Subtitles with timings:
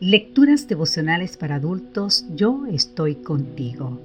[0.00, 3.98] Lecturas devocionales para adultos, yo estoy contigo.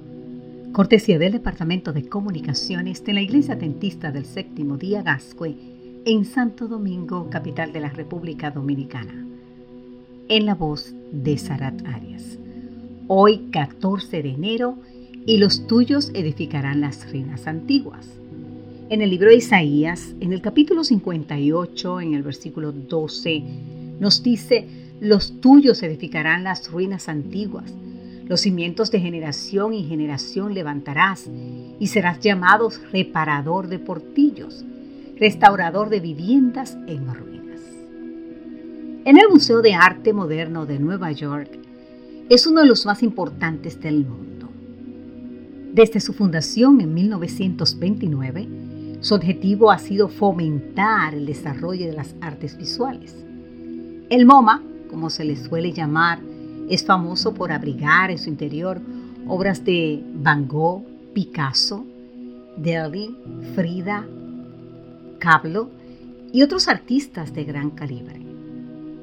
[0.72, 5.54] Cortesía del Departamento de Comunicaciones de la Iglesia Dentista del Séptimo Día Gascue
[6.06, 9.26] en Santo Domingo, capital de la República Dominicana.
[10.30, 12.38] En la voz de Sarat Arias.
[13.06, 14.78] Hoy 14 de enero
[15.26, 18.08] y los tuyos edificarán las reinas antiguas.
[18.88, 23.42] En el libro de Isaías, en el capítulo 58, en el versículo 12,
[24.00, 24.66] nos dice,
[25.02, 27.74] los tuyos edificarán las ruinas antiguas,
[28.28, 31.28] los cimientos de generación y generación levantarás,
[31.80, 34.64] y serás llamado reparador de portillos,
[35.18, 37.60] restaurador de viviendas en ruinas.
[39.04, 41.50] En el Museo de Arte Moderno de Nueva York
[42.28, 44.50] es uno de los más importantes del mundo.
[45.72, 48.48] Desde su fundación en 1929,
[49.00, 53.16] su objetivo ha sido fomentar el desarrollo de las artes visuales.
[54.08, 56.20] El MoMA como se le suele llamar,
[56.68, 58.80] es famoso por abrigar en su interior
[59.26, 60.84] obras de Van Gogh,
[61.14, 61.84] Picasso,
[62.58, 63.16] Dali,
[63.54, 64.06] Frida,
[65.18, 65.70] Kahlo
[66.32, 68.20] y otros artistas de gran calibre.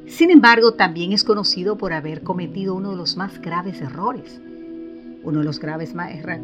[0.06, 4.40] Sin embargo, también es conocido por haber cometido uno de los más graves errores,
[5.24, 5.60] uno de los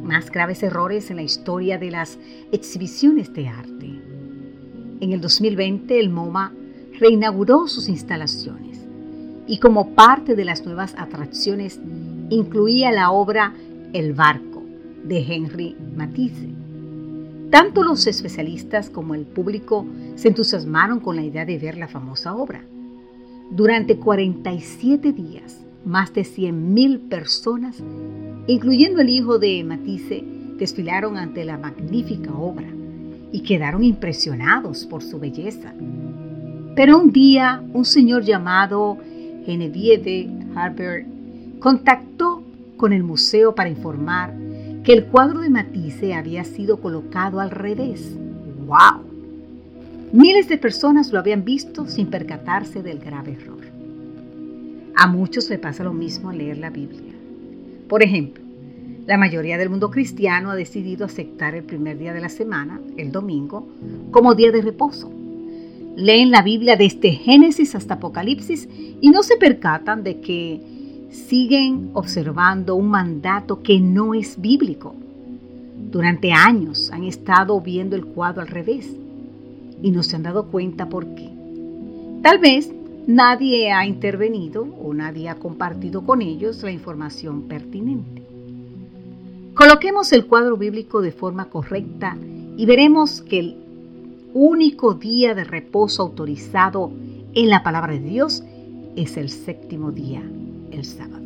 [0.02, 2.18] más graves errores en la historia de las
[2.52, 4.02] exhibiciones de arte.
[5.02, 6.52] En el 2020, el MoMA
[7.00, 8.65] reinauguró sus instalaciones
[9.48, 11.80] y como parte de las nuevas atracciones
[12.30, 13.54] incluía la obra
[13.94, 14.64] El barco
[15.04, 16.50] de Henry Matisse.
[17.52, 22.36] Tanto los especialistas como el público se entusiasmaron con la idea de ver la famosa
[22.36, 22.64] obra.
[23.52, 27.78] Durante 47 días, más de 100.000 personas,
[28.48, 30.24] incluyendo el hijo de Matisse,
[30.58, 32.68] desfilaron ante la magnífica obra
[33.32, 35.74] y quedaron impresionados por su belleza.
[36.76, 38.98] Pero un día, un señor llamado
[39.46, 41.06] Genevieve Harper
[41.60, 42.44] contactó
[42.78, 44.34] con el museo para informar
[44.84, 48.16] que el cuadro de Matisse había sido colocado al revés.
[48.66, 49.04] ¡Wow!
[50.12, 53.64] Miles de personas lo habían visto sin percatarse del grave error.
[54.96, 57.14] A muchos le pasa lo mismo al leer la Biblia.
[57.88, 58.44] Por ejemplo,
[59.06, 63.12] la mayoría del mundo cristiano ha decidido aceptar el primer día de la semana, el
[63.12, 63.68] domingo,
[64.12, 65.12] como día de reposo
[65.96, 68.68] leen la Biblia desde Génesis hasta Apocalipsis
[69.02, 70.62] y no se percatan de que
[71.10, 74.96] siguen observando un mandato que no es bíblico.
[75.92, 78.90] Durante años han estado viendo el cuadro al revés
[79.82, 81.30] y no se han dado cuenta por qué.
[82.22, 82.72] Tal vez
[83.08, 88.24] nadie ha intervenido o nadie ha compartido con ellos la información pertinente.
[89.54, 92.18] Coloquemos el cuadro bíblico de forma correcta
[92.58, 93.65] y veremos que el
[94.36, 96.92] único día de reposo autorizado
[97.34, 98.44] en la palabra de Dios
[98.98, 100.22] es el séptimo día,
[100.72, 101.24] el sábado.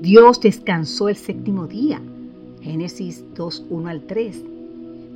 [0.00, 2.00] Dios descansó el séptimo día.
[2.62, 4.44] Génesis 2, 1 al 3.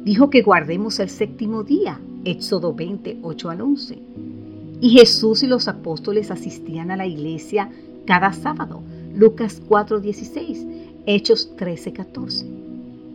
[0.05, 2.01] Dijo que guardemos el séptimo día.
[2.25, 3.99] Éxodo 28 al 11.
[4.81, 7.71] Y Jesús y los apóstoles asistían a la iglesia
[8.05, 8.83] cada sábado.
[9.15, 10.67] Lucas 4, 16.
[11.07, 12.47] Hechos 13, 14.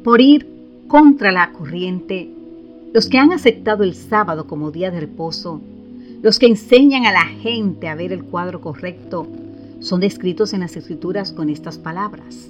[0.01, 0.47] Por ir
[0.87, 2.38] contra la corriente
[2.94, 5.61] los que han aceptado el sábado como día de reposo,
[6.22, 9.27] los que enseñan a la gente a ver el cuadro correcto,
[9.79, 12.50] son descritos en las escrituras con estas palabras.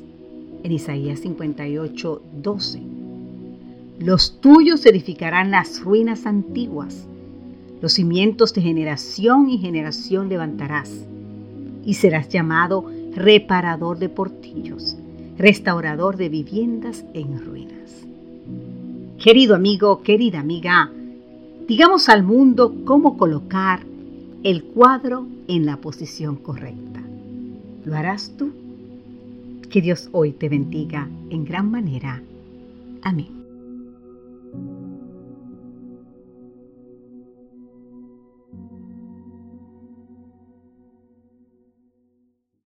[0.64, 2.82] En Isaías 58, 12.
[4.00, 7.06] Los tuyos edificarán las ruinas antiguas,
[7.82, 10.90] los cimientos de generación y generación levantarás,
[11.86, 14.96] y serás llamado reparador de portillos,
[15.38, 18.09] restaurador de viviendas en ruinas.
[19.22, 20.90] Querido amigo, querida amiga,
[21.68, 23.82] digamos al mundo cómo colocar
[24.44, 27.02] el cuadro en la posición correcta.
[27.84, 28.52] ¿Lo harás tú?
[29.70, 32.24] Que Dios hoy te bendiga en gran manera.
[33.02, 33.39] Amén.